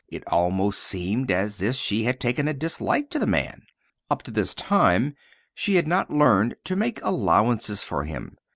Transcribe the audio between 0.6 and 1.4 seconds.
seemed